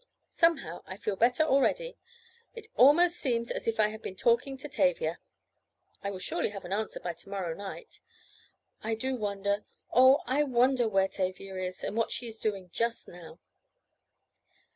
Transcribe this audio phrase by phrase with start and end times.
[0.31, 1.95] Somehow I feel better already.
[2.55, 5.19] It almost seems as if I had been talking to Tavia.
[6.01, 7.99] I will surely have an answer by to morrow night.
[8.83, 13.37] I do wonder—Oh, I wonder where Tavia is—and what she is doing just now!"